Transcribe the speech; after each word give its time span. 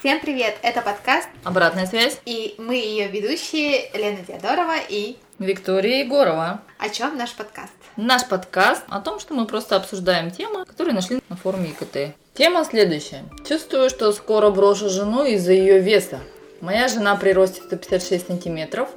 Всем 0.00 0.18
привет! 0.20 0.56
Это 0.62 0.80
подкаст 0.80 1.28
Обратная 1.44 1.84
связь. 1.86 2.18
и 2.24 2.54
мы 2.56 2.76
ее 2.76 3.08
ведущие 3.08 3.90
Лена 3.92 4.24
Теодорова 4.26 4.76
и 4.88 5.16
Виктория 5.38 6.04
Егорова. 6.04 6.62
о 6.78 6.88
чем 6.88 7.18
наш 7.18 7.34
подкаст? 7.34 7.72
Наш 7.98 8.26
подкаст 8.26 8.82
о 8.88 9.00
том, 9.00 9.20
что 9.20 9.34
мы 9.34 9.46
просто 9.46 9.76
обсуждаем 9.76 10.30
темы, 10.30 10.64
которые 10.64 10.94
нашли 10.94 11.20
на 11.28 11.36
форуме 11.36 11.72
ИКТ. 11.72 12.14
Тема 12.32 12.64
следующая. 12.64 13.24
Чувствую, 13.46 13.90
что 13.90 14.10
скоро 14.12 14.48
брошу 14.48 14.88
жену 14.88 15.24
из-за 15.24 15.52
ее 15.52 15.80
веса. 15.80 16.20
Моя 16.62 16.88
жена 16.88 17.14
при 17.16 17.32
росте 17.32 17.60
156 17.60 18.26
сантиметров 18.26 18.88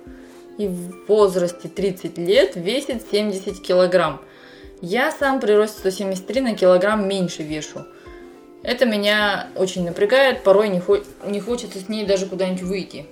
и 0.57 0.69
в 0.69 1.05
возрасте 1.09 1.67
30 1.67 2.17
лет 2.17 2.55
весит 2.55 3.03
70 3.11 3.61
килограмм. 3.61 4.21
Я 4.79 5.11
сам 5.11 5.41
при 5.41 5.51
росте 5.51 5.79
173 5.79 6.39
на 6.39 6.55
килограмм 6.55 7.05
меньше 7.05 7.43
вешу. 7.43 7.85
Это 8.63 8.85
меня 8.85 9.47
очень 9.55 9.85
напрягает, 9.85 10.43
порой 10.43 10.69
не, 10.69 10.79
хо- 10.79 11.03
не 11.25 11.39
хочется 11.41 11.79
с 11.79 11.89
ней 11.89 12.05
даже 12.05 12.25
куда-нибудь 12.27 12.63
выйти. 12.63 13.05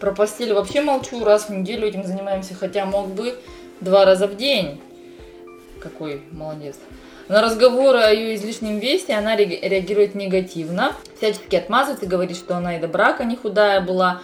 Про 0.00 0.12
постель 0.12 0.52
вообще 0.52 0.80
молчу, 0.80 1.24
раз 1.24 1.48
в 1.48 1.50
неделю 1.50 1.86
этим 1.86 2.04
занимаемся, 2.04 2.54
хотя 2.54 2.84
мог 2.86 3.08
бы 3.08 3.38
два 3.80 4.04
раза 4.04 4.26
в 4.26 4.36
день. 4.36 4.80
Какой 5.80 6.22
молодец. 6.32 6.76
На 7.28 7.40
разговоры 7.40 8.00
о 8.00 8.10
ее 8.10 8.34
излишнем 8.34 8.78
весе 8.78 9.14
она 9.14 9.36
ре- 9.36 9.60
реагирует 9.60 10.16
негативно, 10.16 10.92
всячески 11.16 11.54
отмазывается, 11.54 12.06
говорит, 12.06 12.36
что 12.36 12.56
она 12.56 12.76
и 12.76 12.80
до 12.80 12.88
брака 12.88 13.24
не 13.24 13.36
худая 13.36 13.80
была, 13.80 14.20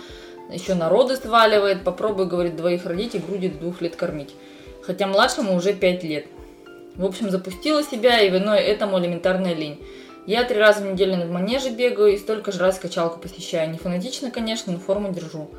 еще 0.50 0.74
народы 0.74 1.16
сваливает, 1.16 1.84
попробуй, 1.84 2.26
говорит, 2.26 2.56
двоих 2.56 2.84
родить 2.84 3.14
и 3.14 3.18
груди 3.18 3.48
до 3.48 3.58
двух 3.58 3.80
лет 3.80 3.94
кормить. 3.94 4.34
Хотя 4.82 5.06
младшему 5.06 5.54
уже 5.54 5.72
пять 5.72 6.02
лет. 6.02 6.26
В 6.96 7.04
общем, 7.04 7.30
запустила 7.30 7.84
себя, 7.84 8.20
и 8.20 8.30
виной 8.30 8.60
этому 8.60 8.98
элементарная 8.98 9.54
лень. 9.54 9.78
Я 10.26 10.42
три 10.42 10.58
раза 10.58 10.82
в 10.82 10.92
неделю 10.92 11.16
на 11.16 11.26
манеже 11.26 11.70
бегаю 11.70 12.12
и 12.12 12.18
столько 12.18 12.50
же 12.50 12.58
раз 12.58 12.78
качалку 12.78 13.20
посещаю. 13.20 13.70
Не 13.70 13.78
фанатично, 13.78 14.30
конечно, 14.32 14.72
но 14.72 14.78
форму 14.80 15.12
держу. 15.12 15.50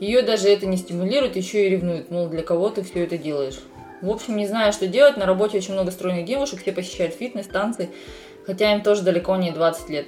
Ее 0.00 0.22
даже 0.22 0.48
это 0.48 0.66
не 0.66 0.78
стимулирует, 0.78 1.36
еще 1.36 1.66
и 1.66 1.68
ревнует, 1.68 2.10
мол, 2.10 2.28
для 2.28 2.42
кого 2.42 2.70
ты 2.70 2.82
все 2.82 3.04
это 3.04 3.18
делаешь. 3.18 3.60
В 4.00 4.10
общем, 4.10 4.36
не 4.36 4.46
знаю, 4.46 4.72
что 4.72 4.86
делать. 4.86 5.18
На 5.18 5.26
работе 5.26 5.58
очень 5.58 5.74
много 5.74 5.90
стройных 5.90 6.24
девушек, 6.24 6.62
все 6.62 6.72
посещают 6.72 7.14
фитнес, 7.14 7.46
танцы, 7.46 7.90
хотя 8.46 8.72
им 8.72 8.82
тоже 8.82 9.02
далеко 9.02 9.36
не 9.36 9.50
20 9.50 9.90
лет. 9.90 10.06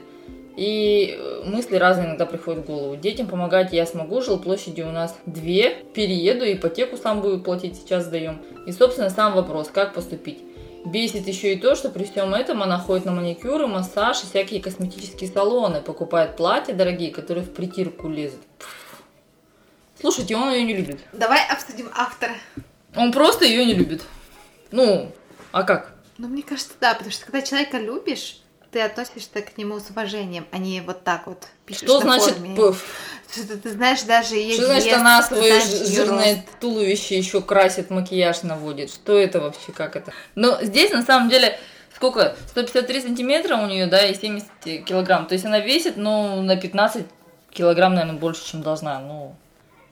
И 0.57 1.15
э, 1.15 1.43
мысли 1.45 1.77
разные 1.77 2.09
иногда 2.09 2.25
приходят 2.25 2.65
в 2.65 2.67
голову. 2.67 2.97
Детям 2.97 3.27
помогать 3.27 3.75
я 3.75 3.85
смогу, 3.85 4.23
жилплощади 4.23 4.81
у 4.81 4.91
нас 4.91 5.15
две, 5.27 5.77
перееду, 5.93 6.51
ипотеку 6.51 6.97
сам 6.97 7.21
буду 7.21 7.41
платить, 7.41 7.77
сейчас 7.77 8.05
сдаем. 8.05 8.41
И, 8.67 8.73
собственно, 8.73 9.11
сам 9.11 9.35
вопрос, 9.35 9.69
как 9.69 9.93
поступить. 9.93 10.39
Бесит 10.87 11.27
еще 11.27 11.53
и 11.53 11.59
то, 11.59 11.75
что 11.75 11.89
при 11.91 12.05
всем 12.05 12.33
этом 12.33 12.63
она 12.63 12.79
ходит 12.79 13.07
на 13.07 13.13
маникюры, 13.13 13.67
массаж 13.67 14.23
и 14.23 14.27
всякие 14.27 14.63
косметические 14.63 15.29
салоны, 15.29 15.83
покупает 15.83 16.37
платья 16.37 16.75
дорогие, 16.75 17.11
которые 17.11 17.45
в 17.45 17.53
притирку 17.53 18.09
лезут. 18.09 18.41
Слушайте, 20.01 20.37
он 20.37 20.53
ее 20.53 20.63
не 20.63 20.77
любит. 20.77 21.01
Давай 21.13 21.41
обсудим 21.51 21.91
автора. 21.93 22.35
Он 22.95 23.11
просто 23.11 23.45
ее 23.45 23.65
не 23.65 23.75
любит. 23.75 24.05
Ну, 24.71 25.11
а 25.51 25.65
как? 25.65 25.93
Ну, 26.19 26.29
мне 26.29 26.45
кажется, 26.45 26.75
да, 26.81 26.95
потому 26.95 27.11
что 27.11 27.25
когда 27.25 27.43
человека 27.43 27.79
любишь, 27.79 28.41
ты 28.77 28.83
относишься 28.83 29.41
к 29.41 29.57
нему 29.57 29.81
с 29.81 29.89
уважением, 29.89 30.47
а 30.51 30.59
не 30.59 30.83
вот 30.83 31.03
так 31.03 31.27
вот 31.27 31.47
пишешь 31.65 31.85
Что 31.85 31.99
на 32.01 32.19
значит 32.21 32.37
форуме. 32.37 32.57
пф? 32.57 32.85
Что 33.33 33.57
ты 33.57 33.73
знаешь 33.73 34.03
даже 34.03 34.35
Что 34.53 34.67
значит 34.67 34.85
вес, 34.85 34.95
она 34.99 35.23
свое 35.23 35.61
жирное 35.63 36.35
рост. 36.35 36.59
туловище 36.61 37.17
еще 37.17 37.41
красит, 37.41 37.89
макияж 37.89 38.43
наводит? 38.43 38.91
Что 38.91 39.17
это 39.17 39.41
вообще, 39.41 39.73
как 39.73 39.97
это? 39.97 40.13
Но 40.35 40.59
здесь 40.61 40.91
на 40.91 41.03
самом 41.03 41.31
деле 41.31 41.59
сколько? 41.95 42.37
153 42.49 43.01
сантиметра 43.01 43.57
у 43.57 43.65
нее, 43.65 43.87
да, 43.87 44.05
и 44.05 44.15
70 44.15 44.85
килограмм. 44.85 45.25
То 45.25 45.33
есть 45.33 45.47
она 45.47 45.59
весит, 45.61 45.97
ну, 45.97 46.43
на 46.43 46.57
15 46.57 47.07
килограмм, 47.51 47.95
наверное, 47.95 48.21
больше, 48.21 48.45
чем 48.45 48.61
должна. 48.61 48.99
Ну, 48.99 49.35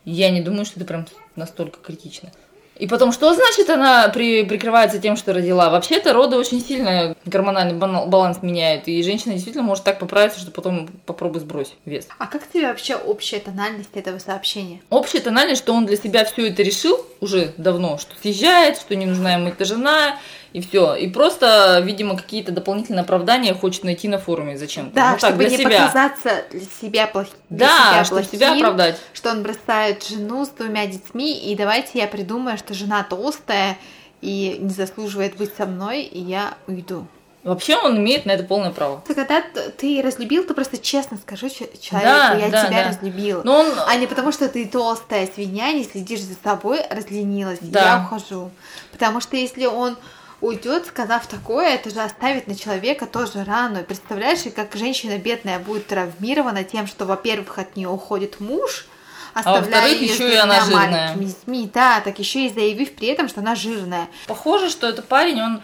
я 0.04 0.28
не 0.28 0.42
думаю, 0.42 0.66
что 0.66 0.78
это 0.78 0.86
прям 0.86 1.06
настолько 1.36 1.80
критично. 1.80 2.32
И 2.76 2.86
потом, 2.88 3.12
что 3.12 3.32
значит 3.34 3.70
она 3.70 4.08
при, 4.08 4.44
прикрывается 4.44 4.98
тем, 4.98 5.16
что 5.16 5.32
родила? 5.32 5.70
Вообще-то 5.70 6.12
роды 6.12 6.36
очень 6.36 6.60
сильно 6.60 7.14
гормональный 7.24 7.74
баланс 7.74 8.38
меняют, 8.42 8.88
и 8.88 9.02
женщина 9.02 9.34
действительно 9.34 9.64
может 9.64 9.84
так 9.84 9.98
поправиться, 9.98 10.40
что 10.40 10.50
потом 10.50 10.88
попробуй 11.06 11.40
сбрось 11.40 11.74
вес. 11.84 12.08
А 12.18 12.26
как 12.26 12.48
тебе 12.48 12.66
вообще 12.66 12.96
общая 12.96 13.38
тональность 13.38 13.94
этого 13.94 14.18
сообщения? 14.18 14.80
Общая 14.90 15.20
тональность, 15.20 15.62
что 15.62 15.72
он 15.72 15.86
для 15.86 15.96
себя 15.96 16.24
все 16.24 16.48
это 16.48 16.62
решил 16.62 17.04
уже 17.20 17.52
давно, 17.56 17.98
что 17.98 18.14
съезжает, 18.20 18.78
что 18.78 18.96
не 18.96 19.06
нужна 19.06 19.34
ему 19.34 19.48
эта 19.48 19.64
жена, 19.64 20.18
и 20.54 20.60
все. 20.60 20.94
И 20.94 21.08
просто, 21.08 21.80
видимо, 21.84 22.16
какие-то 22.16 22.52
дополнительные 22.52 23.02
оправдания 23.02 23.52
хочет 23.54 23.84
найти 23.84 24.08
на 24.08 24.18
форуме 24.18 24.56
зачем-то. 24.56 24.94
Да, 24.94 25.10
ну 25.10 25.10
так, 25.10 25.18
чтобы 25.18 25.36
для 25.44 25.48
не 25.50 25.56
себя. 25.58 25.80
показаться 25.86 26.44
для 26.50 26.60
себя 26.80 27.06
плохим. 27.08 27.34
Да, 27.50 28.02
чтобы 28.04 28.22
себя 28.24 28.54
оправдать. 28.54 28.96
что 29.12 29.30
он 29.30 29.42
бросает 29.42 30.06
жену 30.06 30.46
с 30.46 30.48
двумя 30.50 30.86
детьми, 30.86 31.36
и 31.36 31.54
давайте 31.56 31.98
я 31.98 32.06
придумаю, 32.06 32.56
что 32.56 32.72
жена 32.72 33.02
толстая 33.02 33.76
и 34.22 34.56
не 34.60 34.70
заслуживает 34.70 35.36
быть 35.36 35.50
со 35.56 35.66
мной, 35.66 36.02
и 36.02 36.18
я 36.20 36.54
уйду. 36.66 37.06
Вообще 37.42 37.76
он 37.76 37.98
имеет 37.98 38.24
на 38.24 38.30
это 38.30 38.44
полное 38.44 38.70
право. 38.70 39.02
Когда 39.06 39.42
т- 39.42 39.68
ты 39.76 40.00
разлюбил, 40.02 40.44
ты 40.44 40.54
просто 40.54 40.78
честно 40.78 41.18
скажи 41.18 41.50
че- 41.50 41.68
человеку, 41.78 42.10
Да, 42.10 42.34
я 42.36 42.48
да, 42.48 42.64
тебя 42.66 42.82
да. 42.84 42.88
разлюбил. 42.88 43.42
Но 43.44 43.58
он... 43.58 43.66
А 43.86 43.94
не 43.96 44.06
потому, 44.06 44.32
что 44.32 44.48
ты 44.48 44.64
толстая 44.66 45.26
свинья, 45.26 45.70
не 45.72 45.84
следишь 45.84 46.20
за 46.22 46.36
собой, 46.42 46.80
разленилась, 46.88 47.58
Да. 47.60 47.80
я 47.98 48.06
ухожу. 48.06 48.50
Потому 48.92 49.20
что 49.20 49.36
если 49.36 49.66
он 49.66 49.98
уйдет, 50.40 50.86
сказав 50.86 51.26
такое, 51.26 51.74
это 51.74 51.90
же 51.90 52.00
оставит 52.00 52.46
на 52.46 52.54
человека 52.54 53.06
тоже 53.06 53.44
рану. 53.44 53.80
И 53.80 53.84
представляешь, 53.84 54.40
как 54.54 54.74
женщина 54.74 55.18
бедная 55.18 55.58
будет 55.58 55.86
травмирована 55.86 56.64
тем, 56.64 56.86
что, 56.86 57.04
во-первых, 57.06 57.58
от 57.58 57.76
нее 57.76 57.88
уходит 57.88 58.40
муж, 58.40 58.86
оставляя 59.32 59.58
А 59.58 59.60
во-вторых, 59.62 60.00
её 60.00 60.12
с 60.12 60.14
ещё 60.14 60.28
и 60.28 60.36
она 60.36 60.60
жирная. 60.64 60.88
маленькими 60.90 61.24
детьми. 61.24 61.70
Да, 61.72 62.00
так 62.00 62.18
еще 62.18 62.46
и 62.46 62.52
заявив 62.52 62.94
при 62.94 63.08
этом, 63.08 63.28
что 63.28 63.40
она 63.40 63.54
жирная. 63.54 64.08
Похоже, 64.26 64.70
что 64.70 64.88
это 64.88 65.02
парень, 65.02 65.40
он 65.40 65.62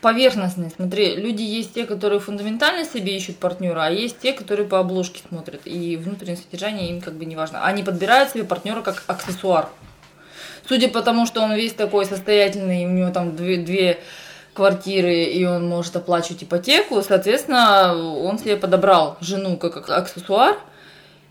поверхностный. 0.00 0.70
Смотри, 0.74 1.14
люди 1.14 1.42
есть 1.42 1.74
те, 1.74 1.86
которые 1.86 2.20
фундаментально 2.20 2.84
себе 2.84 3.16
ищут 3.16 3.38
партнера, 3.38 3.84
а 3.84 3.90
есть 3.90 4.18
те, 4.18 4.32
которые 4.32 4.66
по 4.66 4.78
обложке 4.80 5.22
смотрят. 5.28 5.60
И 5.64 5.96
внутреннее 5.96 6.36
содержание 6.36 6.90
им 6.90 7.00
как 7.00 7.14
бы 7.14 7.24
не 7.24 7.36
важно. 7.36 7.64
Они 7.64 7.82
подбирают 7.82 8.30
себе 8.30 8.44
партнера 8.44 8.82
как 8.82 9.04
аксессуар. 9.06 9.68
Судя 10.68 10.88
по 10.88 11.02
тому, 11.02 11.26
что 11.26 11.40
он 11.42 11.54
весь 11.54 11.72
такой 11.72 12.04
состоятельный, 12.06 12.82
и 12.82 12.86
у 12.86 12.90
него 12.90 13.10
там 13.10 13.36
две, 13.36 13.56
две 13.56 13.98
квартиры, 14.54 15.24
и 15.24 15.44
он 15.44 15.68
может 15.68 15.96
оплачивать 15.96 16.44
ипотеку, 16.44 17.02
соответственно, 17.02 17.94
он 17.96 18.38
себе 18.38 18.56
подобрал 18.56 19.16
жену 19.20 19.56
как 19.56 19.76
ак- 19.78 19.90
аксессуар, 19.90 20.58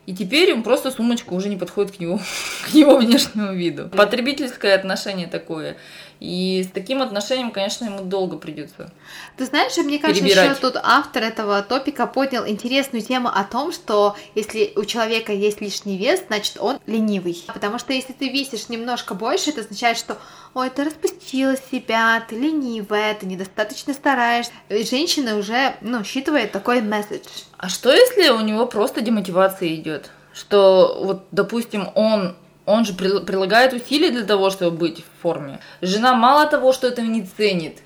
и 0.08 0.16
теперь 0.16 0.50
ему 0.50 0.64
просто 0.64 0.92
сумочка 0.92 1.34
уже 1.34 1.48
не 1.48 1.58
подходит 1.58 1.96
к 1.96 2.02
его, 2.02 2.20
к 2.66 2.74
его 2.74 2.98
внешнему 2.98 3.54
виду. 3.54 3.90
Потребительское 3.90 4.76
отношение 4.76 5.28
такое. 5.28 5.78
И 6.22 6.64
с 6.64 6.72
таким 6.72 7.02
отношением, 7.02 7.50
конечно, 7.50 7.86
ему 7.86 8.04
долго 8.04 8.38
придется. 8.38 8.94
Ты 9.38 9.46
знаешь, 9.46 9.76
мне 9.78 9.98
кажется, 9.98 10.24
Перебирать. 10.24 10.52
еще 10.52 10.62
тут 10.62 10.80
автор 10.84 11.24
этого 11.24 11.64
топика 11.64 12.06
поднял 12.06 12.48
интересную 12.48 13.02
тему 13.02 13.28
о 13.28 13.44
том, 13.44 13.72
что 13.72 14.16
если 14.36 14.72
у 14.76 14.86
человека 14.86 15.34
есть 15.34 15.62
лишний 15.62 15.98
вес, 15.98 16.22
значит 16.28 16.58
он 16.60 16.78
ленивый. 16.86 17.44
Потому 17.48 17.80
что 17.80 17.94
если 17.94 18.14
ты 18.14 18.30
весишь 18.30 18.70
немножко 18.70 19.16
больше, 19.16 19.50
это 19.50 19.62
означает, 19.62 19.98
что 19.98 20.20
ой, 20.54 20.70
ты 20.70 20.84
распустила 20.84 21.56
себя, 21.72 22.24
ты 22.30 22.36
ленивая, 22.36 23.16
ты 23.16 23.26
недостаточно 23.26 23.96
стараешься. 23.96 24.54
И 24.70 24.84
женщина 24.84 25.38
уже, 25.38 25.76
ну, 25.82 26.04
считывает 26.04 26.52
такой 26.52 26.82
месседж. 26.82 27.26
А 27.58 27.68
что 27.68 27.92
если 27.92 28.30
у 28.30 28.42
него 28.42 28.68
просто 28.68 29.02
демотивация 29.02 29.74
идет? 29.74 30.12
Что 30.34 31.02
вот, 31.04 31.26
допустим, 31.32 31.90
он 31.96 32.36
он 32.66 32.86
же 32.86 32.94
прил- 32.94 33.26
прилагает 33.26 33.74
усилия 33.74 34.12
для 34.12 34.24
того, 34.24 34.50
чтобы 34.50 34.78
быть 34.78 35.04
в 35.04 35.22
форме. 35.22 35.60
Жена 35.82 36.14
мало 36.14 36.48
того, 36.48 36.74
что 36.74 36.88
этого 36.88 37.06
не 37.06 37.24
ценит, 37.24 37.80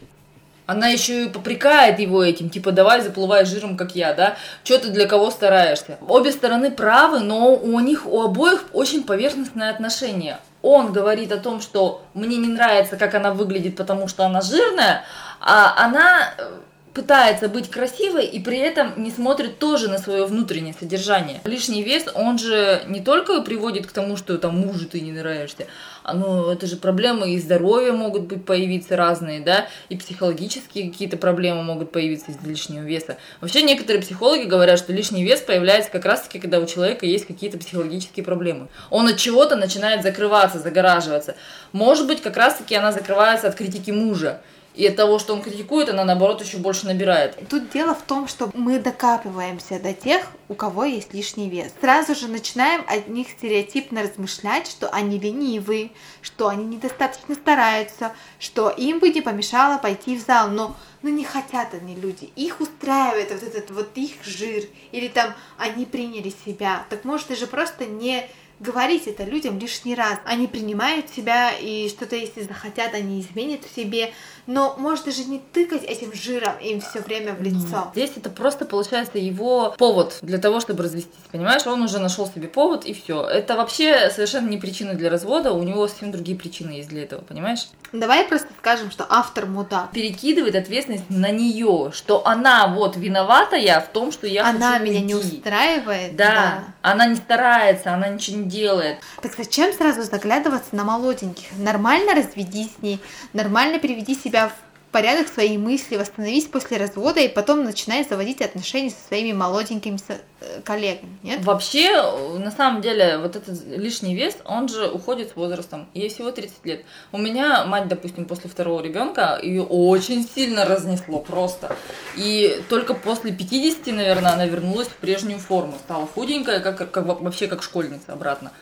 она 0.65 0.87
еще 0.87 1.25
и 1.25 1.29
попрекает 1.29 1.99
его 1.99 2.23
этим, 2.23 2.49
типа, 2.49 2.71
давай 2.71 3.01
заплывай 3.01 3.45
жиром, 3.45 3.77
как 3.77 3.95
я, 3.95 4.13
да? 4.13 4.35
Че 4.63 4.79
ты 4.79 4.89
для 4.89 5.05
кого 5.05 5.29
стараешься? 5.29 5.97
Обе 6.07 6.31
стороны 6.31 6.71
правы, 6.71 7.19
но 7.19 7.53
у 7.53 7.79
них 7.79 8.07
у 8.07 8.21
обоих 8.21 8.65
очень 8.73 9.03
поверхностное 9.03 9.69
отношение. 9.69 10.39
Он 10.63 10.91
говорит 10.91 11.31
о 11.31 11.37
том, 11.37 11.61
что 11.61 12.03
мне 12.15 12.37
не 12.37 12.47
нравится, 12.47 12.97
как 12.97 13.13
она 13.13 13.31
выглядит, 13.31 13.75
потому 13.75 14.07
что 14.07 14.25
она 14.25 14.41
жирная, 14.41 15.03
а 15.39 15.85
она 15.85 16.33
э, 16.35 16.51
пытается 16.95 17.49
быть 17.49 17.69
красивой 17.69 18.25
и 18.25 18.39
при 18.39 18.57
этом 18.57 18.93
не 18.95 19.11
смотрит 19.11 19.59
тоже 19.59 19.89
на 19.89 19.97
свое 19.97 20.25
внутреннее 20.25 20.73
содержание. 20.73 21.41
Лишний 21.43 21.83
вес, 21.83 22.05
он 22.15 22.39
же 22.39 22.81
не 22.87 23.01
только 23.01 23.41
приводит 23.41 23.85
к 23.85 23.91
тому, 23.91 24.15
что 24.15 24.37
там 24.37 24.57
мужу 24.57 24.87
ты 24.87 25.01
не 25.01 25.11
нравишься, 25.11 25.67
а 26.03 26.13
ну 26.13 26.49
это 26.49 26.67
же 26.67 26.77
проблемы 26.77 27.33
и 27.33 27.39
здоровья 27.39 27.91
могут 27.91 28.23
быть 28.23 28.45
появиться 28.45 28.95
разные, 28.95 29.41
да, 29.41 29.67
и 29.89 29.97
психологические 29.97 30.89
какие-то 30.89 31.17
проблемы 31.17 31.63
могут 31.63 31.91
появиться 31.91 32.31
из 32.31 32.41
лишнего 32.47 32.83
веса. 32.83 33.17
Вообще 33.41 33.61
некоторые 33.61 34.01
психологи 34.01 34.43
говорят, 34.43 34.79
что 34.79 34.93
лишний 34.93 35.23
вес 35.23 35.41
появляется 35.41 35.91
как 35.91 36.05
раз-таки, 36.05 36.39
когда 36.39 36.59
у 36.59 36.65
человека 36.65 37.05
есть 37.05 37.27
какие-то 37.27 37.57
психологические 37.57 38.23
проблемы. 38.23 38.69
Он 38.89 39.07
от 39.09 39.17
чего-то 39.17 39.57
начинает 39.57 40.01
закрываться, 40.01 40.59
загораживаться. 40.59 41.35
Может 41.73 42.07
быть, 42.07 42.21
как 42.21 42.37
раз-таки 42.37 42.73
она 42.73 42.93
закрывается 42.93 43.49
от 43.49 43.55
критики 43.55 43.91
мужа. 43.91 44.39
И 44.75 44.85
от 44.87 44.95
того, 44.95 45.19
что 45.19 45.33
он 45.33 45.41
критикует, 45.41 45.89
она 45.89 46.03
наоборот 46.03 46.41
еще 46.43 46.57
больше 46.57 46.85
набирает. 46.85 47.37
Тут 47.49 47.69
дело 47.69 47.95
в 47.95 48.01
том, 48.01 48.27
что 48.27 48.49
мы 48.53 48.79
докапываемся 48.79 49.79
до 49.79 49.93
тех, 49.93 50.27
у 50.49 50.53
кого 50.53 50.83
есть 50.83 51.13
лишний 51.13 51.49
вес. 51.49 51.71
Сразу 51.79 52.13
же 52.13 52.27
начинаем 52.27 52.83
от 52.87 53.07
них 53.07 53.29
стереотипно 53.29 54.03
размышлять, 54.03 54.67
что 54.67 54.89
они 54.89 55.17
ленивые, 55.17 55.91
что 56.21 56.49
они 56.49 56.65
недостаточно 56.65 57.35
стараются, 57.35 58.11
что 58.39 58.69
им 58.69 58.99
бы 58.99 59.09
не 59.09 59.21
помешало 59.21 59.77
пойти 59.77 60.17
в 60.17 60.21
зал. 60.21 60.49
Но 60.49 60.75
ну 61.01 61.09
не 61.09 61.23
хотят 61.23 61.73
они 61.73 61.95
люди, 61.95 62.31
их 62.35 62.59
устраивает 62.59 63.31
вот 63.31 63.43
этот 63.43 63.71
вот 63.71 63.89
их 63.95 64.23
жир, 64.23 64.63
или 64.91 65.07
там 65.07 65.35
они 65.57 65.85
приняли 65.85 66.33
себя. 66.45 66.85
Так 66.89 67.05
может, 67.05 67.27
ты 67.27 67.35
же 67.35 67.47
просто 67.47 67.85
не 67.85 68.27
говорить 68.59 69.07
это 69.07 69.23
людям 69.23 69.59
лишний 69.59 69.95
раз. 69.95 70.19
Они 70.25 70.47
принимают 70.47 71.09
себя, 71.09 71.51
и 71.51 71.89
что-то, 71.89 72.15
если 72.15 72.41
захотят, 72.43 72.93
они 72.93 73.21
изменят 73.21 73.61
в 73.65 73.75
себе. 73.75 74.11
Но 74.47 74.75
может 74.77 75.05
даже 75.05 75.23
не 75.25 75.39
тыкать 75.39 75.83
этим 75.83 76.13
жиром 76.13 76.53
им 76.61 76.79
все 76.79 76.99
время 77.01 77.33
в 77.33 77.41
лицо. 77.41 77.89
Здесь 77.93 78.11
это 78.15 78.29
просто 78.29 78.65
получается 78.65 79.17
его 79.17 79.73
повод 79.77 80.19
для 80.21 80.37
того, 80.37 80.59
чтобы 80.59 80.83
развестись. 80.83 81.15
Понимаешь, 81.31 81.65
он 81.65 81.81
уже 81.81 81.97
нашел 81.99 82.27
себе 82.27 82.47
повод, 82.47 82.85
и 82.85 82.93
все. 82.93 83.23
Это 83.23 83.55
вообще 83.55 84.09
совершенно 84.11 84.47
не 84.47 84.57
причина 84.57 84.93
для 84.93 85.09
развода, 85.09 85.51
у 85.51 85.63
него 85.63 85.87
совсем 85.87 86.11
другие 86.11 86.37
причины 86.37 86.71
есть 86.71 86.89
для 86.89 87.03
этого, 87.03 87.21
понимаешь? 87.21 87.67
Давай 87.91 88.23
просто 88.25 88.49
скажем, 88.59 88.91
что 88.91 89.05
автор 89.09 89.47
мудак. 89.47 89.91
Перекидывает 89.91 90.55
ответственность 90.55 91.09
на 91.09 91.31
нее, 91.31 91.91
что 91.93 92.25
она 92.27 92.67
вот 92.67 92.97
виноватая 92.97 93.79
в 93.79 93.87
том, 93.87 94.11
что 94.11 94.27
я 94.27 94.47
Она 94.47 94.77
меня 94.77 94.99
уйти. 94.99 95.05
не 95.05 95.15
устраивает. 95.15 96.15
Да, 96.15 96.25
да. 96.33 96.63
она 96.81 97.07
не 97.07 97.15
старается, 97.15 97.93
она 97.93 98.09
ничего 98.09 98.37
не 98.37 98.44
делает. 98.45 98.99
Так 99.21 99.33
зачем 99.35 99.73
сразу 99.73 100.03
заглядываться 100.03 100.75
на 100.75 100.83
молоденьких? 100.83 101.45
Нормально 101.57 102.13
разведись 102.13 102.71
с 102.79 102.81
ней, 102.81 102.99
нормально 103.33 103.79
приведи 103.79 104.15
себя 104.15 104.49
в 104.49 104.64
порядок 104.95 105.27
свои 105.27 105.57
мысли, 105.57 105.97
восстановись 105.97 106.45
после 106.45 106.77
развода 106.77 107.19
и 107.19 107.27
потом 107.27 107.65
начинай 107.65 108.05
заводить 108.05 108.41
отношения 108.41 108.91
со 108.91 109.07
своими 109.09 109.33
молоденькими 109.33 109.97
э, 110.07 110.61
коллегами, 110.63 111.17
нет? 111.21 111.43
Вообще, 111.43 111.89
э, 111.91 112.37
на 112.37 112.49
самом 112.49 112.81
деле, 112.81 113.17
вот 113.17 113.35
этот 113.35 113.61
лишний 113.67 114.15
вес, 114.15 114.37
он 114.45 114.69
же 114.69 114.87
уходит 114.87 115.31
с 115.31 115.35
возрастом. 115.35 115.89
Ей 115.93 116.07
всего 116.07 116.31
30 116.31 116.65
лет. 116.65 116.85
У 117.11 117.17
меня 117.17 117.65
мать, 117.65 117.89
допустим, 117.89 118.23
после 118.23 118.49
второго 118.49 118.81
ребенка 118.81 119.37
ее 119.43 119.63
очень 119.63 120.25
сильно 120.25 120.63
разнесло 120.63 121.19
просто. 121.19 121.75
И 122.15 122.63
только 122.69 122.93
после 122.93 123.33
50, 123.33 123.87
наверное, 123.87 124.31
она 124.31 124.45
вернулась 124.45 124.87
в 124.87 124.95
прежнюю 124.95 125.39
форму. 125.39 125.73
Стала 125.83 126.07
худенькая, 126.07 126.61
как, 126.61 126.89
как 126.89 127.05
во- 127.05 127.15
вообще 127.15 127.47
как 127.47 127.63
школьница 127.63 128.13
обратно. 128.13 128.53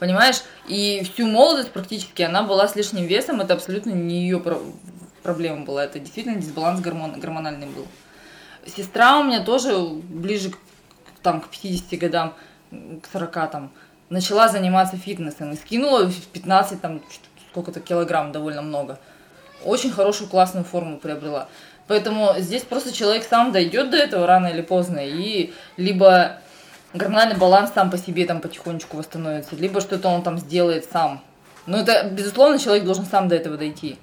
Понимаешь? 0.00 0.42
И 0.66 1.04
всю 1.04 1.28
молодость 1.28 1.70
практически 1.70 2.22
она 2.22 2.42
была 2.42 2.66
с 2.66 2.74
лишним 2.74 3.06
весом. 3.06 3.40
Это 3.40 3.54
абсолютно 3.54 3.90
не 3.90 4.22
ее 4.22 4.40
проблема 5.28 5.66
была. 5.66 5.84
Это 5.84 5.98
действительно 5.98 6.40
дисбаланс 6.40 6.80
гормон, 6.80 7.20
гормональный 7.20 7.66
был. 7.66 7.86
Сестра 8.66 9.18
у 9.18 9.24
меня 9.24 9.44
тоже 9.44 9.76
ближе 9.76 10.52
там, 11.22 11.42
к 11.42 11.48
50 11.48 11.98
годам, 12.00 12.34
к 12.70 13.12
40 13.12 13.50
там, 13.50 13.70
начала 14.08 14.48
заниматься 14.48 14.96
фитнесом 14.96 15.52
и 15.52 15.56
скинула 15.56 16.06
в 16.06 16.26
15 16.28 16.80
там 16.80 17.02
сколько-то 17.50 17.80
килограмм, 17.80 18.32
довольно 18.32 18.62
много. 18.62 18.98
Очень 19.64 19.90
хорошую 19.90 20.30
классную 20.30 20.64
форму 20.64 20.96
приобрела. 20.96 21.48
Поэтому 21.88 22.32
здесь 22.38 22.62
просто 22.62 22.90
человек 22.90 23.26
сам 23.28 23.52
дойдет 23.52 23.90
до 23.90 23.98
этого 23.98 24.26
рано 24.26 24.46
или 24.46 24.62
поздно, 24.62 25.00
и 25.04 25.52
либо 25.76 26.38
гормональный 26.94 27.36
баланс 27.36 27.72
сам 27.74 27.90
по 27.90 27.98
себе 27.98 28.24
там 28.24 28.40
потихонечку 28.40 28.96
восстановится, 28.96 29.56
либо 29.56 29.82
что-то 29.82 30.08
он 30.08 30.22
там 30.22 30.38
сделает 30.38 30.86
сам. 30.90 31.20
Но 31.66 31.76
это, 31.76 32.08
безусловно, 32.08 32.58
человек 32.58 32.84
должен 32.84 33.04
сам 33.04 33.28
до 33.28 33.34
этого 33.34 33.58
дойти. 33.58 33.98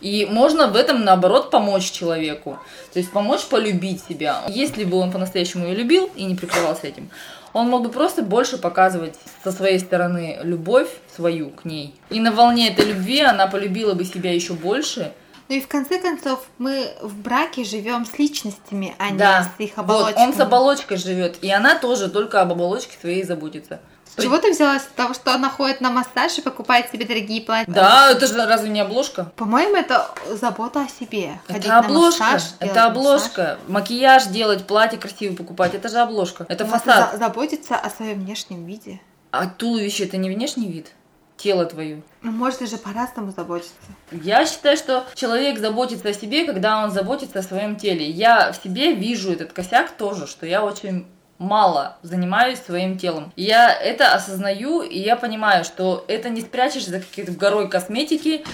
И 0.00 0.26
можно 0.30 0.68
в 0.68 0.76
этом, 0.76 1.04
наоборот, 1.04 1.50
помочь 1.50 1.90
человеку. 1.90 2.58
То 2.92 2.98
есть 2.98 3.10
помочь 3.10 3.44
полюбить 3.46 4.02
себя. 4.08 4.42
Если 4.48 4.84
бы 4.84 4.96
он 4.96 5.10
по-настоящему 5.10 5.66
ее 5.66 5.74
любил 5.74 6.10
и 6.14 6.24
не 6.24 6.34
прикрывался 6.34 6.86
этим, 6.86 7.10
он 7.52 7.68
мог 7.68 7.82
бы 7.82 7.88
просто 7.88 8.22
больше 8.22 8.58
показывать 8.58 9.14
со 9.42 9.52
своей 9.52 9.78
стороны 9.78 10.38
любовь 10.42 10.88
свою 11.14 11.50
к 11.50 11.64
ней. 11.64 11.94
И 12.10 12.20
на 12.20 12.30
волне 12.30 12.68
этой 12.68 12.84
любви 12.84 13.20
она 13.20 13.46
полюбила 13.46 13.94
бы 13.94 14.04
себя 14.04 14.32
еще 14.32 14.52
больше. 14.52 15.12
Ну 15.48 15.54
и 15.56 15.60
в 15.60 15.68
конце 15.68 15.98
концов 15.98 16.40
мы 16.58 16.92
в 17.00 17.14
браке 17.16 17.64
живем 17.64 18.04
с 18.04 18.18
личностями, 18.18 18.94
а 18.98 19.12
Да. 19.12 19.40
не 19.40 19.44
с 19.66 19.68
их 19.70 19.76
Вот, 19.76 19.82
оболочками. 19.84 20.26
он 20.26 20.34
с 20.34 20.40
оболочкой 20.40 20.96
живет, 20.98 21.38
и 21.42 21.50
она 21.50 21.74
тоже 21.78 22.08
только 22.10 22.40
об 22.42 22.52
оболочке 22.52 22.96
своей 23.00 23.22
заботится. 23.24 23.80
С 24.16 24.22
чего 24.22 24.38
ты 24.38 24.50
взяла 24.50 24.78
с 24.80 24.84
того, 24.96 25.14
что 25.14 25.32
она 25.32 25.48
ходит 25.48 25.80
на 25.80 25.90
массаж 25.90 26.36
и 26.38 26.42
покупает 26.42 26.90
себе 26.90 27.04
дорогие 27.06 27.40
платья? 27.40 27.70
Да, 27.72 28.10
это 28.10 28.26
же 28.26 28.34
разве 28.46 28.68
не 28.68 28.80
обложка? 28.80 29.30
По-моему, 29.36 29.76
это 29.76 30.10
забота 30.32 30.82
о 30.82 30.88
себе. 30.88 31.38
Ходить 31.46 31.64
Это 31.66 31.68
на 31.68 31.78
обложка, 31.80 32.24
массаж, 32.24 32.42
это 32.58 32.84
обложка. 32.86 33.58
Макияж 33.68 34.26
делать, 34.26 34.66
платье 34.66 34.98
красивое 34.98 35.36
покупать, 35.36 35.74
это 35.74 35.88
же 35.88 35.98
обложка. 35.98 36.46
Это 36.48 36.64
массаж. 36.66 36.82
фасад. 36.82 37.12
За- 37.12 37.18
заботиться 37.18 37.76
о 37.76 37.88
своем 37.90 38.20
внешнем 38.20 38.66
виде. 38.66 39.00
А 39.30 39.46
туловище 39.46 40.04
это 40.04 40.16
не 40.16 40.30
внешний 40.30 40.68
вид? 40.72 40.92
Тело 41.38 41.64
твое. 41.66 42.02
Ну, 42.22 42.32
можно 42.32 42.66
же 42.66 42.76
по-разному 42.78 43.30
заботиться. 43.30 43.72
Я 44.10 44.44
считаю, 44.44 44.76
что 44.76 45.06
человек 45.14 45.60
заботится 45.60 46.08
о 46.08 46.12
себе, 46.12 46.44
когда 46.44 46.82
он 46.82 46.90
заботится 46.90 47.38
о 47.38 47.42
своем 47.42 47.76
теле. 47.76 48.10
Я 48.10 48.50
в 48.52 48.56
себе 48.62 48.92
вижу 48.92 49.32
этот 49.32 49.52
косяк 49.52 49.92
тоже, 49.92 50.26
что 50.26 50.46
я 50.46 50.64
очень 50.64 51.06
мало 51.38 51.96
занимаюсь 52.02 52.58
своим 52.58 52.98
телом. 52.98 53.32
Я 53.36 53.72
это 53.72 54.12
осознаю, 54.12 54.82
и 54.82 54.98
я 54.98 55.14
понимаю, 55.14 55.64
что 55.64 56.04
это 56.08 56.28
не 56.28 56.40
спрячешь 56.40 56.86
за 56.86 57.00
какой-то 57.00 57.30
горой 57.32 57.68
косметики, 57.68 58.44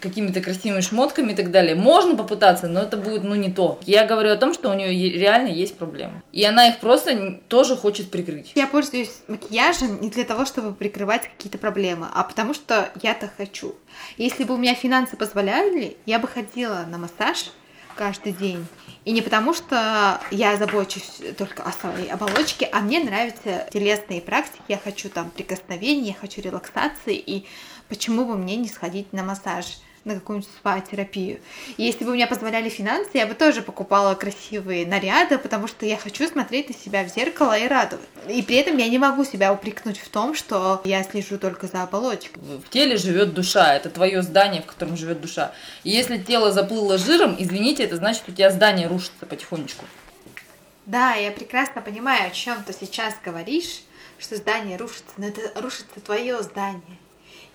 какими-то 0.00 0.40
красивыми 0.40 0.80
шмотками 0.80 1.32
и 1.32 1.34
так 1.36 1.50
далее. 1.50 1.74
Можно 1.74 2.16
попытаться, 2.16 2.68
но 2.68 2.80
это 2.80 2.96
будет, 2.96 3.22
ну, 3.22 3.34
не 3.34 3.52
то. 3.52 3.78
Я 3.84 4.06
говорю 4.06 4.32
о 4.32 4.36
том, 4.36 4.54
что 4.54 4.70
у 4.70 4.74
нее 4.74 5.12
реально 5.12 5.48
есть 5.48 5.76
проблемы. 5.76 6.22
И 6.32 6.44
она 6.44 6.68
их 6.68 6.78
просто 6.78 7.40
тоже 7.48 7.76
хочет 7.76 8.10
прикрыть. 8.10 8.52
Я 8.54 8.66
пользуюсь 8.66 9.10
макияжем 9.28 10.00
не 10.00 10.10
для 10.10 10.24
того, 10.24 10.46
чтобы 10.46 10.72
прикрывать 10.72 11.28
какие-то 11.28 11.58
проблемы, 11.58 12.08
а 12.14 12.24
потому 12.24 12.54
что 12.54 12.90
я-то 13.02 13.30
хочу. 13.36 13.74
Если 14.16 14.44
бы 14.44 14.54
у 14.54 14.56
меня 14.56 14.74
финансы 14.74 15.16
позволяли, 15.16 15.96
я 16.06 16.18
бы 16.18 16.28
ходила 16.28 16.84
на 16.88 16.98
массаж 16.98 17.50
каждый 17.96 18.32
день. 18.32 18.66
И 19.04 19.12
не 19.12 19.22
потому, 19.22 19.54
что 19.54 20.20
я 20.30 20.56
забочусь 20.56 21.20
только 21.38 21.62
о 21.62 21.72
своей 21.72 22.10
оболочке, 22.10 22.68
а 22.72 22.80
мне 22.80 23.00
нравятся 23.00 23.68
телесные 23.72 24.20
практики, 24.20 24.62
я 24.68 24.78
хочу 24.78 25.08
там 25.08 25.30
прикосновений, 25.30 26.08
я 26.08 26.14
хочу 26.14 26.40
релаксации, 26.40 27.16
и 27.16 27.46
почему 27.88 28.24
бы 28.24 28.36
мне 28.36 28.56
не 28.56 28.68
сходить 28.68 29.12
на 29.12 29.22
массаж? 29.22 29.78
На 30.06 30.14
какую-нибудь 30.14 30.48
спа-терапию. 30.48 31.40
И 31.76 31.82
если 31.82 32.04
бы 32.04 32.12
у 32.12 32.14
меня 32.14 32.26
позволяли 32.26 32.68
финансы, 32.68 33.10
я 33.14 33.26
бы 33.26 33.34
тоже 33.34 33.60
покупала 33.60 34.14
красивые 34.14 34.86
наряды, 34.86 35.36
потому 35.36 35.66
что 35.66 35.84
я 35.84 35.98
хочу 35.98 36.26
смотреть 36.28 36.68
на 36.68 36.74
себя 36.74 37.04
в 37.04 37.08
зеркало 37.08 37.58
и 37.58 37.66
радовать. 37.66 38.06
И 38.28 38.40
при 38.42 38.56
этом 38.56 38.76
я 38.78 38.88
не 38.88 38.98
могу 38.98 39.24
себя 39.24 39.52
упрекнуть 39.52 39.98
в 39.98 40.08
том, 40.08 40.34
что 40.34 40.80
я 40.84 41.02
слежу 41.02 41.38
только 41.38 41.66
за 41.66 41.82
оболочкой. 41.82 42.40
В 42.40 42.70
теле 42.70 42.96
живет 42.96 43.34
душа, 43.34 43.74
это 43.74 43.90
твое 43.90 44.22
здание, 44.22 44.62
в 44.62 44.66
котором 44.66 44.96
живет 44.96 45.20
душа. 45.20 45.52
И 45.82 45.90
если 45.90 46.18
тело 46.18 46.52
заплыло 46.52 46.98
жиром, 46.98 47.34
извините, 47.38 47.82
это 47.82 47.96
значит, 47.96 48.22
у 48.28 48.32
тебя 48.32 48.50
здание 48.50 48.86
рушится 48.86 49.26
потихонечку. 49.26 49.84
Да, 50.86 51.14
я 51.14 51.32
прекрасно 51.32 51.82
понимаю, 51.82 52.28
о 52.28 52.30
чем 52.30 52.62
ты 52.62 52.72
сейчас 52.72 53.14
говоришь, 53.24 53.82
что 54.20 54.36
здание 54.36 54.76
рушится, 54.76 55.12
но 55.16 55.26
это 55.26 55.60
рушится 55.60 56.00
твое 56.00 56.40
здание. 56.42 56.98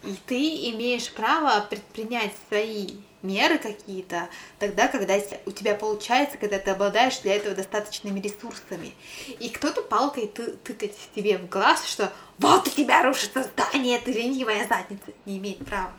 И 0.04 0.16
ты 0.26 0.72
имеешь 0.72 1.12
право 1.12 1.66
предпринять 1.70 2.32
свои 2.48 2.88
меры 3.22 3.60
какие-то 3.60 4.30
тогда, 4.60 4.88
когда 4.88 5.16
у 5.46 5.52
тебя 5.52 5.76
получается, 5.76 6.38
когда 6.38 6.58
ты 6.58 6.72
обладаешь 6.72 7.20
для 7.20 7.36
этого 7.36 7.56
достаточными 7.56 8.20
ресурсами. 8.20 8.94
И 9.40 9.50
кто-то 9.50 9.82
палкой 9.82 10.28
ты, 10.28 10.54
тыкать 10.64 10.96
тебе 11.16 11.38
в 11.38 11.48
глаз, 11.48 11.88
что 11.88 12.12
вот 12.40 12.68
у 12.68 12.70
тебя 12.70 13.04
рушится 13.04 13.44
здание, 13.44 14.00
ты 14.00 14.12
ленивая 14.12 14.68
задница, 14.68 15.12
не 15.26 15.38
имеет 15.38 15.60
права. 15.66 15.92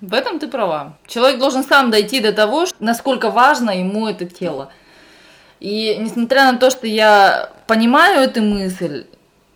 В 0.00 0.12
этом 0.12 0.38
ты 0.38 0.48
права. 0.48 0.96
Человек 1.06 1.40
должен 1.40 1.64
сам 1.64 1.90
дойти 1.90 2.20
до 2.20 2.32
того, 2.32 2.66
насколько 2.78 3.30
важно 3.30 3.70
ему 3.70 4.06
это 4.06 4.26
тело. 4.26 4.72
И 5.60 5.96
несмотря 5.98 6.52
на 6.52 6.58
то, 6.58 6.70
что 6.70 6.86
я 6.86 7.50
понимаю 7.66 8.20
эту 8.20 8.42
мысль, 8.42 9.06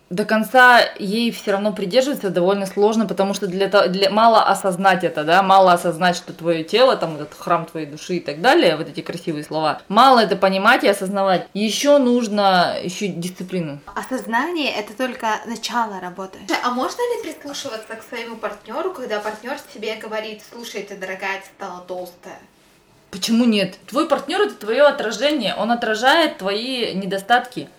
до 0.09 0.25
конца 0.25 0.81
ей 0.97 1.31
все 1.31 1.51
равно 1.51 1.71
придерживаться 1.71 2.29
довольно 2.29 2.65
сложно, 2.65 3.05
потому 3.05 3.33
что 3.33 3.47
для, 3.47 3.67
для 3.67 4.09
мало 4.09 4.43
осознать 4.43 5.03
это, 5.03 5.23
да, 5.23 5.43
мало 5.43 5.73
осознать, 5.73 6.15
что 6.15 6.33
твое 6.33 6.63
тело, 6.63 6.95
там 6.97 7.15
этот 7.15 7.33
храм 7.37 7.65
твоей 7.65 7.85
души 7.85 8.15
и 8.15 8.19
так 8.19 8.41
далее, 8.41 8.75
вот 8.75 8.89
эти 8.89 9.01
красивые 9.01 9.43
слова, 9.43 9.81
мало 9.87 10.19
это 10.19 10.35
понимать 10.35 10.83
и 10.83 10.87
осознавать. 10.87 11.47
Еще 11.53 11.97
нужно 11.99 12.75
еще 12.81 13.07
дисциплину. 13.07 13.79
Осознание 13.95 14.71
это 14.71 14.93
только 14.97 15.27
начало 15.45 15.99
работы. 15.99 16.39
А 16.63 16.71
можно 16.71 17.01
ли 17.01 17.23
прислушиваться 17.23 17.95
к 17.95 18.03
своему 18.03 18.35
партнеру, 18.37 18.91
когда 18.91 19.19
партнер 19.19 19.57
тебе 19.73 19.95
говорит, 19.95 20.41
слушай, 20.51 20.81
ты 20.81 20.95
дорогая, 20.95 21.41
ты 21.41 21.47
стала 21.55 21.81
толстая? 21.81 22.39
Почему 23.11 23.45
нет? 23.45 23.75
Твой 23.87 24.07
партнер 24.07 24.41
это 24.41 24.53
твое 24.53 24.83
отражение, 24.83 25.55
он 25.55 25.71
отражает 25.71 26.37
твои 26.37 26.93
недостатки. 26.93 27.69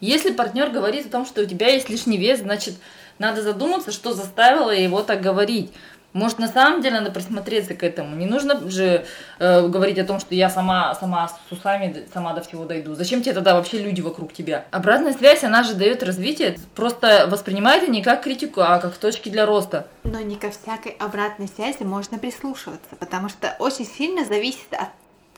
Если 0.00 0.32
партнер 0.32 0.70
говорит 0.70 1.06
о 1.06 1.10
том, 1.10 1.26
что 1.26 1.42
у 1.42 1.46
тебя 1.46 1.68
есть 1.68 1.88
лишний 1.88 2.16
вес, 2.16 2.40
значит, 2.40 2.74
надо 3.18 3.42
задуматься, 3.42 3.92
что 3.92 4.12
заставило 4.12 4.70
его 4.70 5.02
так 5.02 5.20
говорить. 5.20 5.70
Может, 6.12 6.40
на 6.40 6.48
самом 6.48 6.82
деле 6.82 6.98
надо 6.98 7.12
присмотреться 7.12 7.74
к 7.74 7.84
этому. 7.84 8.16
Не 8.16 8.26
нужно 8.26 8.68
же 8.68 9.04
э, 9.38 9.68
говорить 9.68 9.98
о 9.98 10.04
том, 10.04 10.18
что 10.18 10.34
я 10.34 10.50
сама, 10.50 10.92
сама 10.96 11.28
с 11.28 11.52
усами, 11.52 12.04
сама 12.12 12.32
до 12.32 12.40
всего 12.40 12.64
дойду. 12.64 12.94
Зачем 12.94 13.22
тебе 13.22 13.34
тогда 13.34 13.54
вообще 13.54 13.78
люди 13.78 14.00
вокруг 14.00 14.32
тебя? 14.32 14.64
Обратная 14.72 15.12
связь, 15.12 15.44
она 15.44 15.62
же 15.62 15.74
дает 15.74 16.02
развитие. 16.02 16.58
Просто 16.74 17.28
воспринимай 17.28 17.78
это 17.78 17.88
не 17.88 18.02
как 18.02 18.22
критику, 18.24 18.60
а 18.60 18.80
как 18.80 18.96
точки 18.96 19.28
для 19.28 19.46
роста. 19.46 19.86
Но 20.02 20.18
не 20.20 20.34
ко 20.34 20.50
всякой 20.50 20.96
обратной 20.98 21.46
связи 21.46 21.84
можно 21.84 22.18
прислушиваться, 22.18 22.96
потому 22.98 23.28
что 23.28 23.54
очень 23.60 23.86
сильно 23.86 24.24
зависит 24.24 24.72
от 24.72 24.88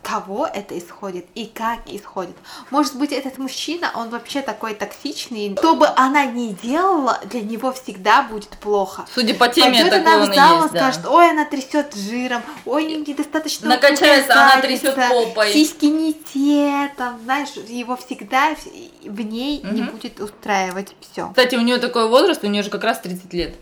кого 0.02 0.46
это 0.46 0.76
исходит 0.78 1.26
и 1.34 1.46
как 1.46 1.80
исходит. 1.86 2.36
Может 2.70 2.96
быть, 2.96 3.12
этот 3.12 3.38
мужчина, 3.38 3.90
он 3.94 4.10
вообще 4.10 4.42
такой 4.42 4.74
токсичный. 4.74 5.54
Что 5.56 5.74
бы 5.76 5.86
она 5.96 6.24
ни 6.26 6.48
делала, 6.48 7.20
для 7.24 7.40
него 7.40 7.72
всегда 7.72 8.22
будет 8.22 8.50
плохо. 8.58 9.06
Судя 9.14 9.34
по 9.34 9.48
теме, 9.48 9.78
Пойдет 9.82 9.92
она 9.94 10.16
он 10.16 10.30
в 10.30 10.34
зал, 10.34 10.52
есть, 10.54 10.62
он 10.64 10.68
скажет, 10.70 11.02
да. 11.02 11.10
ой, 11.10 11.30
она 11.30 11.44
трясет 11.44 11.94
жиром, 11.94 12.42
ой, 12.66 12.84
недостаточно 12.84 13.68
Накачается, 13.68 14.32
она 14.34 14.60
трясет 14.60 14.94
попой. 14.96 15.52
Сиськи 15.52 15.86
не 15.86 16.12
те, 16.14 16.92
там, 16.96 17.20
знаешь, 17.24 17.50
его 17.68 17.96
всегда 17.96 18.54
в- 18.54 19.22
ней 19.22 19.60
не 19.62 19.82
Мгм. 19.82 19.92
будет 19.92 20.20
устраивать 20.20 20.94
все. 21.00 21.28
Кстати, 21.28 21.54
у 21.56 21.60
нее 21.60 21.78
такой 21.78 22.08
возраст, 22.08 22.42
у 22.44 22.48
нее 22.48 22.62
же 22.62 22.70
как 22.70 22.84
раз 22.84 22.98
30 23.00 23.32
лет. 23.32 23.54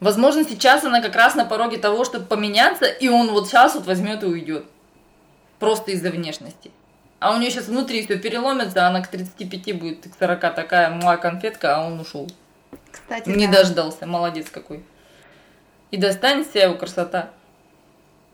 Возможно, 0.00 0.44
сейчас 0.44 0.84
она 0.84 1.00
как 1.00 1.14
раз 1.16 1.34
на 1.36 1.44
пороге 1.44 1.78
того, 1.78 2.04
чтобы 2.04 2.26
поменяться, 2.26 2.84
и 2.86 3.08
он 3.08 3.30
вот 3.30 3.48
сейчас 3.48 3.74
вот 3.74 3.86
возьмет 3.86 4.22
и 4.22 4.26
уйдет. 4.26 4.66
Просто 5.58 5.92
из-за 5.92 6.10
внешности. 6.10 6.70
А 7.18 7.34
у 7.34 7.38
нее 7.38 7.50
сейчас 7.50 7.66
внутри 7.66 8.04
все 8.04 8.18
переломится, 8.18 8.86
она 8.86 9.00
к 9.00 9.08
35 9.08 9.78
будет, 9.78 10.02
к 10.02 10.18
40 10.18 10.40
такая 10.54 10.90
муа 10.90 11.16
конфетка, 11.16 11.76
а 11.76 11.86
он 11.86 11.98
ушел. 11.98 12.28
Кстати, 12.90 13.28
Не 13.28 13.46
да. 13.46 13.58
дождался, 13.58 14.06
молодец 14.06 14.48
какой. 14.50 14.84
И 15.90 15.96
достанется 15.96 16.58
его 16.58 16.74
красота 16.74 17.30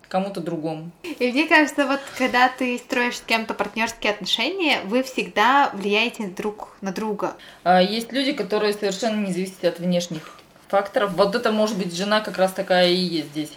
кому-то 0.09 0.41
другому. 0.41 0.91
И 1.03 1.33
мне 1.33 1.47
кажется, 1.49 1.87
вот 1.87 2.01
когда 2.19 2.49
ты 2.51 2.77
строишь 2.77 3.17
с 3.17 3.21
кем-то 3.23 3.55
партнерские 3.55 4.13
отношения, 4.13 4.81
вы 4.85 5.03
всегда 5.03 5.71
влияете 5.73 6.27
друг 6.27 6.77
на 6.83 6.93
друга. 6.93 7.35
А 7.65 7.81
Есть 7.81 8.13
люди, 8.13 8.33
которые 8.33 8.75
совершенно 8.75 9.25
не 9.25 9.33
зависят 9.33 9.65
от 9.65 9.79
внешних 9.79 10.39
факторов. 10.69 11.13
Вот 11.15 11.35
это 11.35 11.51
может 11.51 11.79
быть 11.79 11.97
жена 11.97 12.21
как 12.21 12.37
раз 12.37 12.53
такая 12.53 12.91
и 12.91 12.95
есть 12.97 13.29
здесь. 13.29 13.53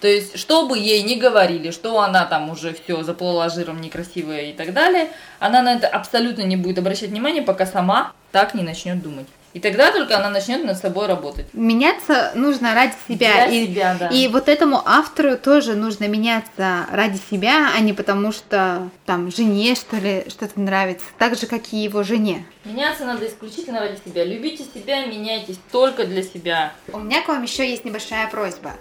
То 0.00 0.08
есть, 0.08 0.38
что 0.38 0.66
бы 0.66 0.78
ей 0.78 1.02
ни 1.02 1.14
говорили, 1.14 1.70
что 1.70 2.00
она 2.00 2.24
там 2.26 2.50
уже 2.50 2.74
все 2.74 3.02
заплыла 3.02 3.48
жиром 3.48 3.80
некрасивая 3.80 4.50
и 4.50 4.52
так 4.52 4.72
далее, 4.72 5.08
она 5.38 5.62
на 5.62 5.74
это 5.74 5.86
абсолютно 5.86 6.42
не 6.42 6.56
будет 6.56 6.78
обращать 6.78 7.10
внимания, 7.10 7.42
пока 7.42 7.66
сама 7.66 8.12
так 8.32 8.54
не 8.54 8.62
начнет 8.62 9.02
думать. 9.02 9.26
И 9.54 9.58
тогда 9.58 9.90
только 9.90 10.18
она 10.18 10.28
начнет 10.28 10.62
над 10.66 10.76
собой 10.76 11.06
работать. 11.06 11.46
Меняться 11.54 12.32
нужно 12.34 12.74
ради 12.74 12.92
себя. 13.08 13.46
Для 13.46 13.46
и, 13.46 13.66
себя, 13.66 13.96
да. 13.98 14.08
и 14.08 14.28
вот 14.28 14.50
этому 14.50 14.82
автору 14.84 15.38
тоже 15.38 15.74
нужно 15.74 16.08
меняться 16.08 16.84
ради 16.92 17.18
себя, 17.30 17.70
а 17.74 17.80
не 17.80 17.94
потому 17.94 18.32
что 18.32 18.90
там 19.06 19.30
жене 19.30 19.74
что 19.74 19.96
ли 19.96 20.24
что-то 20.28 20.60
нравится, 20.60 21.06
так 21.18 21.36
же 21.36 21.46
как 21.46 21.72
и 21.72 21.76
его 21.76 22.02
жене. 22.02 22.44
Меняться 22.64 23.04
надо 23.04 23.26
исключительно 23.26 23.80
ради 23.80 24.00
себя. 24.04 24.24
Любите 24.24 24.64
себя, 24.74 25.06
меняйтесь 25.06 25.58
только 25.70 26.04
для 26.04 26.22
себя. 26.22 26.74
У 26.92 26.98
меня 26.98 27.22
к 27.22 27.28
вам 27.28 27.42
еще 27.44 27.68
есть 27.68 27.84
небольшая 27.84 28.28
просьба. 28.28 28.72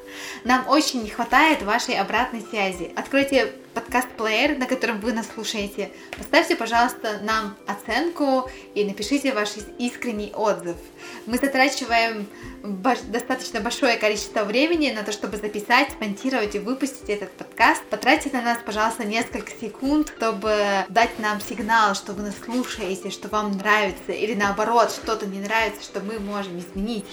Нам 0.44 0.67
очень 0.67 1.03
не 1.03 1.10
хватает 1.10 1.62
вашей 1.62 1.98
обратной 1.98 2.41
связи. 2.41 2.91
Откройте 2.96 3.53
подкаст-плеер, 3.75 4.58
на 4.58 4.65
котором 4.65 5.01
вы 5.01 5.12
нас 5.12 5.27
слушаете. 5.34 5.91
Поставьте, 6.17 6.55
пожалуйста, 6.55 7.20
нам 7.22 7.55
оценку 7.67 8.50
и 8.74 8.86
напишите 8.86 9.34
ваш 9.34 9.50
искренний 9.77 10.32
отзыв. 10.34 10.77
Мы 11.25 11.38
затрачиваем 11.38 12.25
достаточно 12.63 13.60
большое 13.60 13.98
количество 13.98 14.44
времени 14.44 14.91
на 14.91 15.03
то, 15.03 15.12
чтобы 15.12 15.38
записать, 15.38 15.89
смонтировать 15.98 16.55
и 16.55 16.60
выпустить 16.60 17.10
этот 17.10 17.32
подкаст. 17.32 17.84
Потратьте 17.89 18.29
на 18.32 18.41
нас, 18.41 18.58
пожалуйста, 18.65 19.03
несколько 19.03 19.51
секунд, 19.51 20.15
чтобы 20.18 20.86
дать 20.90 21.20
нам 21.20 21.42
сигнал, 21.42 21.94
что 21.96 22.14
вы 22.14 22.24
нас 22.24 22.36
слушаете, 22.44 23.10
что 23.10 23.28
вам 23.28 23.52
нравится, 23.58 24.12
или 24.12 24.34
наоборот, 24.34 24.92
что-то 24.92 25.26
не 25.26 25.40
нравится, 25.40 25.84
что 25.84 26.00
мы 26.00 26.20
можем 26.20 26.58
изменить. 26.60 27.06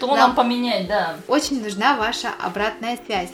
То 0.00 0.06
Нам- 0.08 0.16
нам 0.16 0.34
поменять, 0.34 0.86
да. 0.86 1.16
Очень 1.28 1.62
нужна 1.62 1.96
ваша 1.96 2.30
обратная 2.42 2.98
связь. 3.06 3.30